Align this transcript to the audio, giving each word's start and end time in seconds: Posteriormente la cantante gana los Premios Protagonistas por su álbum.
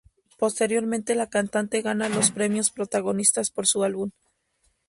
Posteriormente 0.39 1.13
la 1.13 1.29
cantante 1.29 1.83
gana 1.83 2.09
los 2.09 2.31
Premios 2.31 2.71
Protagonistas 2.71 3.51
por 3.51 3.67
su 3.67 3.83
álbum. 3.83 4.09